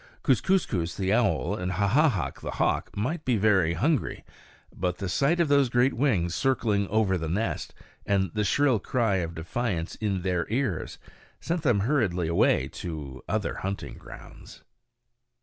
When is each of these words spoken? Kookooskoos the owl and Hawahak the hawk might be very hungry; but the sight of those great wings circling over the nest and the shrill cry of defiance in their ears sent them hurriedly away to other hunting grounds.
Kookooskoos 0.23 0.97
the 0.97 1.13
owl 1.13 1.55
and 1.55 1.73
Hawahak 1.73 2.41
the 2.41 2.49
hawk 2.57 2.89
might 2.97 3.23
be 3.23 3.37
very 3.37 3.73
hungry; 3.75 4.23
but 4.75 4.97
the 4.97 5.07
sight 5.07 5.39
of 5.39 5.47
those 5.47 5.69
great 5.69 5.93
wings 5.93 6.33
circling 6.33 6.87
over 6.87 7.19
the 7.19 7.29
nest 7.29 7.75
and 8.03 8.31
the 8.33 8.43
shrill 8.43 8.79
cry 8.79 9.17
of 9.17 9.35
defiance 9.35 9.93
in 9.97 10.23
their 10.23 10.47
ears 10.49 10.97
sent 11.39 11.61
them 11.61 11.81
hurriedly 11.81 12.27
away 12.27 12.67
to 12.69 13.21
other 13.29 13.57
hunting 13.57 13.93
grounds. 13.93 14.63